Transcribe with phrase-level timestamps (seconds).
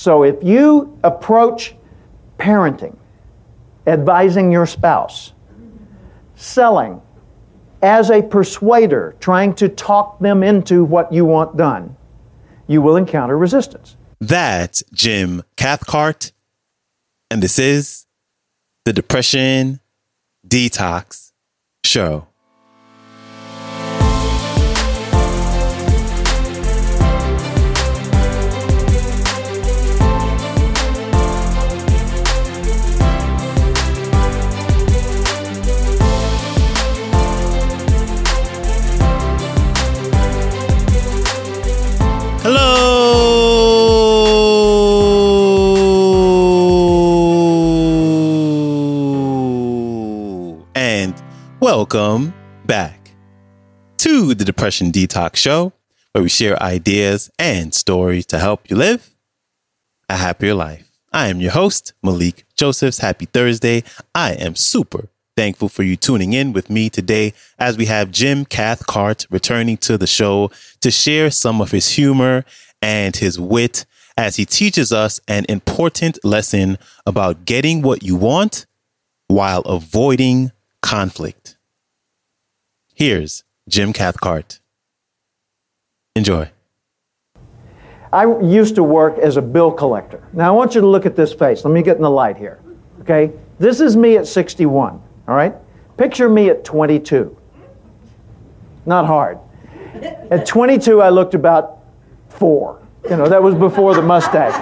[0.00, 1.74] So if you approach
[2.38, 2.96] parenting,
[3.86, 5.34] advising your spouse,
[6.36, 7.02] selling,
[7.82, 11.96] as a persuader, trying to talk them into what you want done,
[12.66, 13.98] you will encounter resistance.
[14.18, 16.32] That's Jim Cathcart,
[17.30, 18.06] and this is
[18.86, 19.80] the Depression
[20.48, 21.32] Detox
[21.84, 22.26] Show.
[51.92, 52.34] Welcome
[52.66, 53.10] back
[53.96, 55.72] to the Depression Detox Show,
[56.12, 59.12] where we share ideas and stories to help you live
[60.08, 60.88] a happier life.
[61.12, 62.98] I am your host, Malikee Josephs.
[62.98, 63.82] Happy Thursday.
[64.14, 68.44] I am super thankful for you tuning in with me today as we have Jim
[68.44, 72.44] Cathcart returning to the show to share some of his humor
[72.80, 73.84] and his wit
[74.16, 78.64] as he teaches us an important lesson about getting what you want
[79.26, 81.56] while avoiding conflict.
[83.00, 84.60] Here's Jim Cathcart.
[86.14, 86.50] Enjoy.
[88.12, 90.22] I used to work as a bill collector.
[90.34, 91.64] Now I want you to look at this face.
[91.64, 92.60] Let me get in the light here.
[93.00, 93.32] Okay?
[93.58, 95.02] This is me at 61.
[95.26, 95.54] All right?
[95.96, 97.34] Picture me at 22.
[98.84, 99.38] Not hard.
[100.30, 101.78] At 22, I looked about
[102.28, 102.82] four.
[103.04, 104.52] You know, that was before the mustache.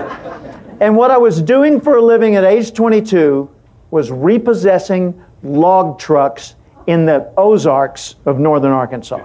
[0.78, 3.50] And what I was doing for a living at age 22
[3.90, 6.54] was repossessing log trucks
[6.88, 9.18] in the Ozarks of northern Arkansas.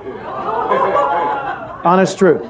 [1.85, 2.45] Honest truth.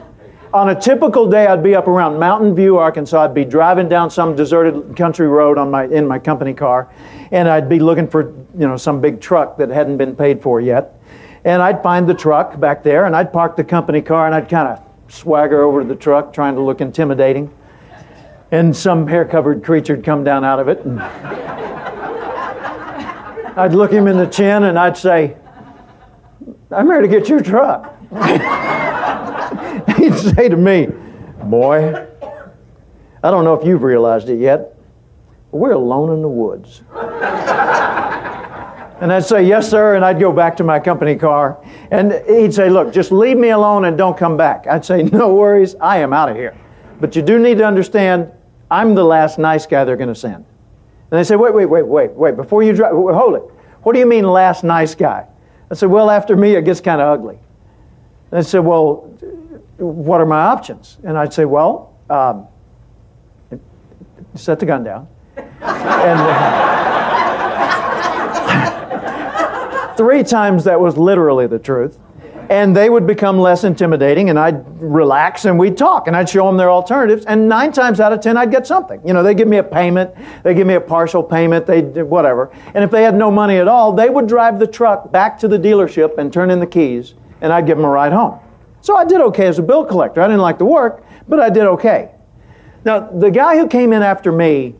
[0.55, 3.23] On a typical day, I'd be up around Mountain View, Arkansas.
[3.23, 6.92] I'd be driving down some deserted country road on my, in my company car,
[7.31, 10.59] and I'd be looking for you know, some big truck that hadn't been paid for
[10.59, 11.00] yet.
[11.45, 14.49] And I'd find the truck back there, and I'd park the company car, and I'd
[14.49, 17.54] kind of swagger over to the truck, trying to look intimidating.
[18.49, 20.80] And some hair covered creature would come down out of it.
[20.86, 20.99] And
[23.55, 25.37] I'd look him in the chin and I'd say,
[26.71, 27.93] I'm here to get your truck.
[29.97, 30.87] He'd say to me,
[31.43, 32.08] Boy,
[33.21, 34.75] I don't know if you've realized it yet,
[35.52, 36.83] but we're alone in the woods.
[39.02, 39.95] And I'd say, Yes, sir.
[39.95, 41.63] And I'd go back to my company car.
[41.92, 44.65] And he'd say, Look, just leave me alone and don't come back.
[44.65, 45.75] I'd say, No worries.
[45.75, 46.58] I am out of here.
[46.99, 48.31] But you do need to understand,
[48.71, 50.45] I'm the last nice guy they're going to send.
[51.13, 52.35] And they say, Wait, wait, wait, wait, wait.
[52.35, 53.43] Before you drive, hold it.
[53.83, 55.27] What do you mean, last nice guy?
[55.69, 57.37] I said, Well, after me, it gets kind of ugly.
[58.31, 59.13] They said, Well,
[59.77, 60.97] what are my options?
[61.03, 62.47] And I'd say, Well, um,
[64.33, 65.07] set the gun down.
[65.37, 66.19] and.
[69.97, 71.99] Three times that was literally the truth.
[72.53, 76.45] And they would become less intimidating, and I'd relax and we'd talk, and I'd show
[76.45, 77.25] them their alternatives.
[77.25, 79.02] And nine times out of ten, I'd get something.
[79.03, 82.52] You know, they give me a payment, they give me a partial payment, they whatever.
[82.75, 85.47] And if they had no money at all, they would drive the truck back to
[85.47, 88.39] the dealership and turn in the keys, and I'd give them a ride home.
[88.81, 90.21] So I did okay as a bill collector.
[90.21, 92.11] I didn't like the work, but I did okay.
[92.86, 94.75] Now, the guy who came in after me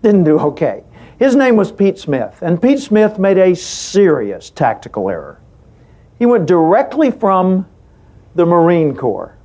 [0.00, 0.82] didn't do okay.
[1.18, 5.40] His name was Pete Smith, and Pete Smith made a serious tactical error.
[6.24, 7.66] He went directly from
[8.34, 9.36] the Marine Corps.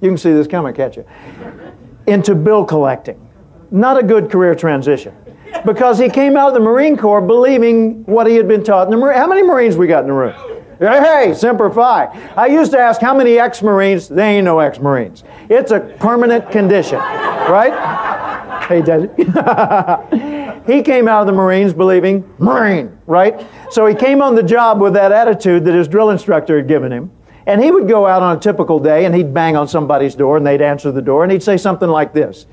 [0.00, 1.04] You can see this coming, can't you?
[2.06, 3.28] Into bill collecting.
[3.72, 5.12] Not a good career transition.
[5.66, 8.92] Because he came out of the Marine Corps believing what he had been taught in
[8.92, 9.18] the Marine.
[9.18, 10.34] How many Marines we got in the room?
[10.78, 12.04] Hey, Semper Fi.
[12.36, 14.06] I used to ask how many ex Marines.
[14.06, 15.24] They ain't no ex Marines.
[15.48, 18.66] It's a permanent condition, right?
[18.68, 19.08] Hey, Daddy.
[20.66, 23.46] he came out of the Marines believing Marine, right?
[23.70, 26.92] So he came on the job with that attitude that his drill instructor had given
[26.92, 27.10] him.
[27.46, 30.36] And he would go out on a typical day and he'd bang on somebody's door
[30.36, 32.46] and they'd answer the door and he'd say something like this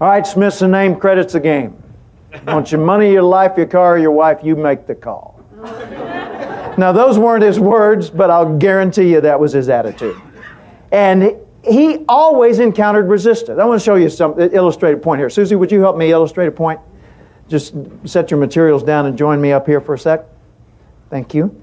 [0.00, 1.82] All right, Smith's the name, credit's the game.
[2.46, 5.42] Want your money, your life, your car, your wife, you make the call.
[6.76, 10.20] now, those weren't his words, but I'll guarantee you that was his attitude.
[10.92, 13.58] And he always encountered resistance.
[13.58, 15.30] I want to show you some illustrated point here.
[15.30, 16.80] Susie, would you help me illustrate a point?
[17.48, 17.74] Just
[18.04, 20.26] set your materials down and join me up here for a sec.
[21.10, 21.62] Thank you.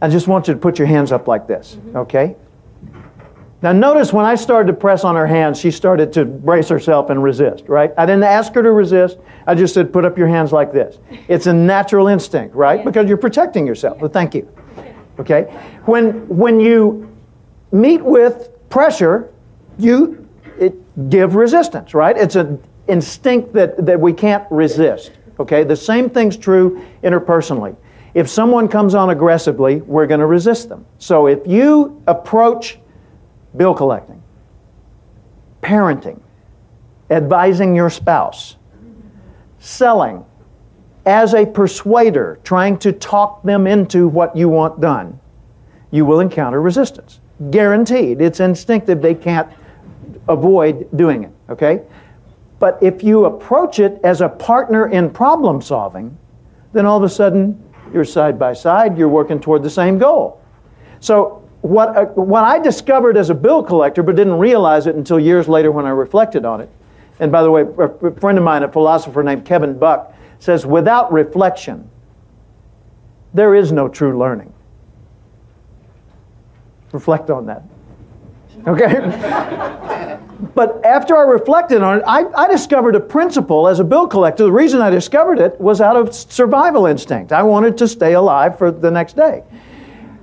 [0.00, 1.96] I just want you to put your hands up like this, mm-hmm.
[1.98, 2.36] okay?
[3.62, 7.10] Now, notice when I started to press on her hands, she started to brace herself
[7.10, 7.92] and resist, right?
[7.96, 9.18] I didn't ask her to resist.
[9.46, 10.98] I just said, put up your hands like this.
[11.28, 12.84] It's a natural instinct, right?
[12.84, 14.00] Because you're protecting yourself.
[14.00, 14.48] Well, thank you.
[15.20, 15.42] Okay?
[15.84, 17.16] When, when you
[17.70, 19.32] meet with pressure,
[19.78, 20.74] you it
[21.08, 22.16] give resistance, right?
[22.16, 22.62] It's an
[22.92, 25.12] instinct that, that we can't resist.
[25.40, 27.74] Okay, the same thing's true interpersonally.
[28.14, 30.84] If someone comes on aggressively, we're going to resist them.
[30.98, 32.78] So if you approach
[33.56, 34.22] bill collecting,
[35.62, 36.20] parenting,
[37.10, 38.56] advising your spouse,
[39.58, 40.24] selling,
[41.06, 45.18] as a persuader, trying to talk them into what you want done,
[45.90, 47.20] you will encounter resistance.
[47.50, 48.20] Guaranteed.
[48.20, 49.00] It's instinctive.
[49.00, 49.48] They can't
[50.28, 51.82] avoid doing it, okay?
[52.62, 56.16] But if you approach it as a partner in problem solving,
[56.72, 57.60] then all of a sudden
[57.92, 60.40] you're side by side, you're working toward the same goal.
[61.00, 65.18] So, what, uh, what I discovered as a bill collector, but didn't realize it until
[65.18, 66.70] years later when I reflected on it,
[67.18, 71.12] and by the way, a friend of mine, a philosopher named Kevin Buck, says, without
[71.12, 71.90] reflection,
[73.34, 74.52] there is no true learning.
[76.92, 77.64] Reflect on that.
[78.66, 80.18] Okay?
[80.54, 84.44] but after I reflected on it, I, I, discovered a principle as a bill collector.
[84.44, 87.32] The reason I discovered it was out of survival instinct.
[87.32, 89.42] I wanted to stay alive for the next day.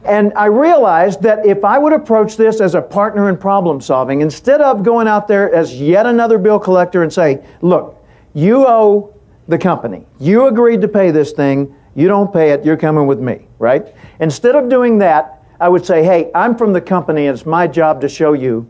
[0.06, 4.22] And I realized that if I would approach this as a partner in problem solving,
[4.22, 8.02] instead of going out there as yet another bill collector and say, look,
[8.34, 9.14] you owe
[9.48, 10.06] the company.
[10.20, 11.76] You agreed to pay this thing.
[11.96, 12.64] You don't pay it.
[12.64, 13.94] You're coming with me, right?
[14.20, 17.68] Instead of doing that, I would say, hey, I'm from the company and it's my
[17.68, 18.70] job to show you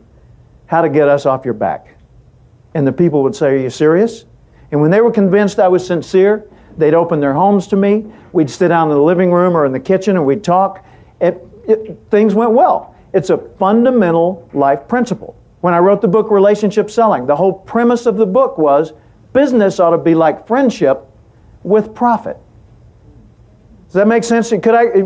[0.65, 1.95] how to get us off your back.
[2.74, 4.25] And the people would say, Are you serious?
[4.71, 6.47] And when they were convinced I was sincere,
[6.77, 8.06] they'd open their homes to me.
[8.31, 10.86] We'd sit down in the living room or in the kitchen and we'd talk.
[11.19, 12.95] It, it, things went well.
[13.13, 15.36] It's a fundamental life principle.
[15.62, 18.94] When I wrote the book Relationship Selling, the whole premise of the book was
[19.33, 21.06] business ought to be like friendship
[21.63, 22.38] with profit.
[23.88, 24.50] Does that make sense?
[24.50, 25.01] Could I?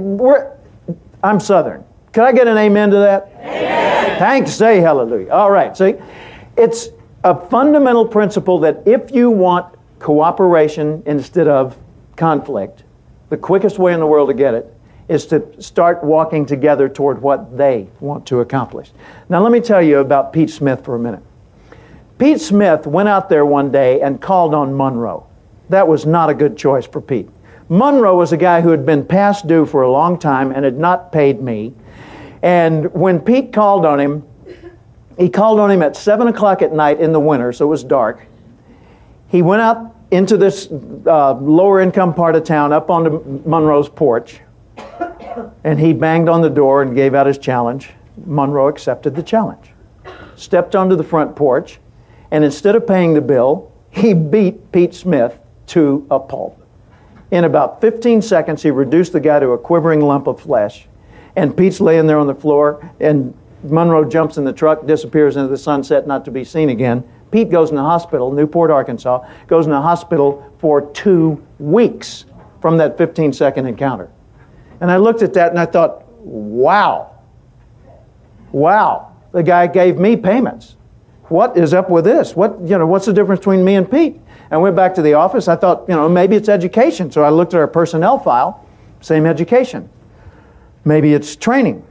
[1.23, 1.85] I'm Southern.
[2.11, 3.31] Can I get an amen to that?
[3.39, 4.19] Amen.
[4.19, 4.51] Thanks.
[4.51, 5.29] Say hallelujah.
[5.29, 5.75] All right.
[5.75, 5.95] See,
[6.57, 6.89] it's
[7.23, 11.77] a fundamental principle that if you want cooperation instead of
[12.17, 12.83] conflict,
[13.29, 14.71] the quickest way in the world to get it
[15.07, 18.91] is to start walking together toward what they want to accomplish.
[19.29, 21.23] Now, let me tell you about Pete Smith for a minute.
[22.17, 25.25] Pete Smith went out there one day and called on Monroe.
[25.69, 27.29] That was not a good choice for Pete.
[27.69, 30.77] Monroe was a guy who had been past due for a long time and had
[30.77, 31.73] not paid me.
[32.41, 34.23] And when Pete called on him,
[35.17, 37.83] he called on him at 7 o'clock at night in the winter, so it was
[37.83, 38.25] dark.
[39.27, 40.67] He went out into this
[41.07, 44.41] uh, lower income part of town up onto Monroe's porch,
[45.63, 47.91] and he banged on the door and gave out his challenge.
[48.25, 49.71] Monroe accepted the challenge,
[50.35, 51.79] stepped onto the front porch,
[52.29, 56.62] and instead of paying the bill, he beat Pete Smith to a pulp.
[57.33, 60.87] In about 15 seconds, he reduced the guy to a quivering lump of flesh.
[61.35, 65.47] And Pete's laying there on the floor, and Monroe jumps in the truck, disappears into
[65.47, 67.03] the sunset, not to be seen again.
[67.31, 72.25] Pete goes in the hospital, Newport, Arkansas, goes in the hospital for two weeks
[72.61, 74.11] from that 15 second encounter.
[74.79, 77.19] And I looked at that and I thought, wow,
[78.51, 80.75] wow, the guy gave me payments.
[81.29, 82.35] What is up with this?
[82.35, 84.21] What, you know, what's the difference between me and Pete?
[84.53, 85.47] I went back to the office.
[85.47, 87.09] I thought, you know, maybe it's education.
[87.09, 88.63] So I looked at our personnel file,
[89.01, 89.89] same education.
[90.85, 91.83] Maybe it's training.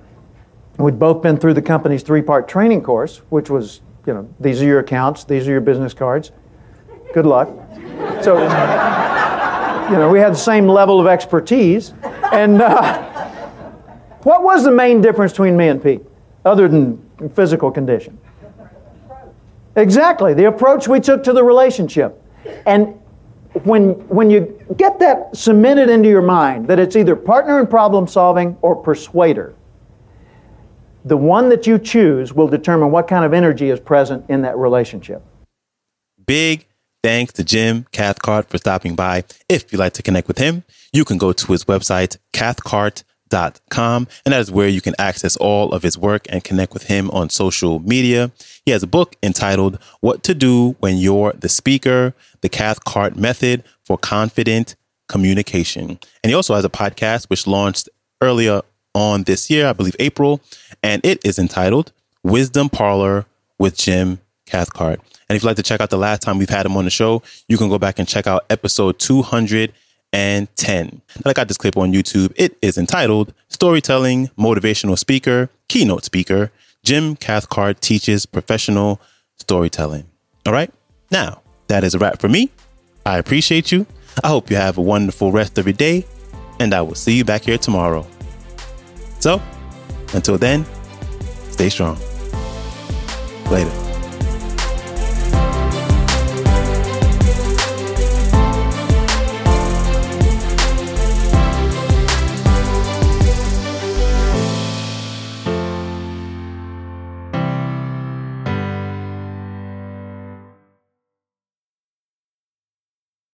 [0.79, 4.62] We'd both been through the company's three part training course, which was, you know, these
[4.62, 6.31] are your accounts, these are your business cards.
[7.13, 7.48] Good luck.
[8.22, 8.41] So,
[9.91, 11.94] you know, we had the same level of expertise.
[12.31, 13.03] And uh,
[14.22, 16.03] what was the main difference between me and Pete,
[16.44, 17.03] other than
[17.34, 18.17] physical condition?
[19.75, 22.21] Exactly, the approach we took to the relationship.
[22.67, 22.99] And
[23.65, 28.06] when, when you get that cemented into your mind that it's either partner in problem
[28.06, 29.55] solving or persuader,
[31.05, 34.56] the one that you choose will determine what kind of energy is present in that
[34.56, 35.22] relationship.
[36.27, 36.67] Big
[37.03, 39.25] thanks to Jim Cathcart for stopping by.
[39.49, 43.12] If you'd like to connect with him, you can go to his website, cathcart.com,
[44.24, 47.10] and that is where you can access all of his work and connect with him
[47.10, 48.31] on social media.
[48.65, 53.65] He has a book entitled What to Do When You're the Speaker, the Cathcart Method
[53.84, 54.77] for Confident
[55.08, 55.98] Communication.
[56.22, 57.89] And he also has a podcast which launched
[58.20, 58.62] earlier
[58.94, 60.41] on this year, I believe April,
[60.82, 63.27] and it is entitled Wisdom Parlor
[63.58, 65.01] with Jim Cathcart.
[65.29, 66.91] And if you'd like to check out the last time we've had him on the
[66.91, 68.98] show, you can go back and check out episode
[70.13, 71.03] 210.
[71.15, 72.33] And I got this clip on YouTube.
[72.37, 76.51] It is entitled Storytelling Motivational Speaker, Keynote Speaker.
[76.85, 79.01] Jim Cathcart teaches professional
[79.39, 80.05] storytelling.
[80.47, 80.73] All right.
[81.11, 82.51] Now, that is a wrap for me.
[83.07, 83.87] I appreciate you.
[84.23, 86.05] I hope you have a wonderful rest of your day,
[86.61, 88.07] and I will see you back here tomorrow.
[89.21, 89.41] So,
[90.13, 90.67] until then,
[91.51, 91.99] stay strong.
[93.51, 93.92] Later.